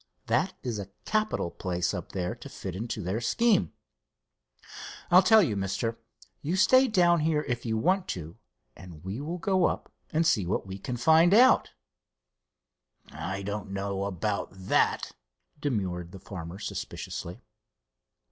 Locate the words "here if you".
7.19-7.77